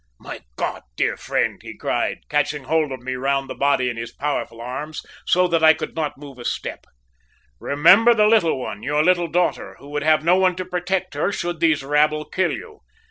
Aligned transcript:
"`My 0.19 0.41
God! 0.55 0.81
dear 0.95 1.15
friend,' 1.15 1.61
he 1.61 1.77
cried, 1.77 2.21
catching 2.27 2.63
hold 2.63 2.91
of 2.91 3.01
me 3.03 3.13
round 3.13 3.47
the 3.47 3.53
body 3.53 3.87
in 3.87 3.97
his 3.97 4.11
powerful 4.11 4.59
arms, 4.59 5.05
so 5.27 5.47
that 5.49 5.63
I 5.63 5.75
could 5.75 5.95
not 5.95 6.17
move 6.17 6.39
a 6.39 6.43
step. 6.43 6.85
`Remember 7.61 8.17
the 8.17 8.25
little 8.25 8.59
one, 8.59 8.81
your 8.81 9.03
little 9.03 9.27
daughter, 9.27 9.75
who 9.77 9.89
would 9.89 10.01
have 10.01 10.23
no 10.23 10.37
one 10.37 10.55
to 10.55 10.65
protect 10.65 11.13
her 11.13 11.31
should 11.31 11.59
these 11.59 11.83
rabble 11.83 12.25
kill 12.25 12.51
you. 12.51 12.79